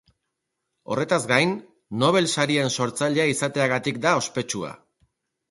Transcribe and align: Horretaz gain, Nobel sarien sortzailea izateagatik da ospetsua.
Horretaz 0.95 1.19
gain, 1.31 1.53
Nobel 2.05 2.31
sarien 2.31 2.73
sortzailea 2.79 3.27
izateagatik 3.35 4.03
da 4.09 4.17
ospetsua. 4.25 4.75